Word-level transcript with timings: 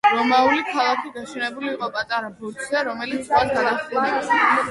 რომაული 0.11 0.61
ქალაქი 0.69 1.11
გაშენებული 1.17 1.69
იყო 1.73 1.89
პატარა 1.97 2.31
ბორცვზე, 2.39 2.81
რომელიც 2.89 3.27
ზღვას 3.29 3.51
გადაჰყურებდა. 3.59 4.41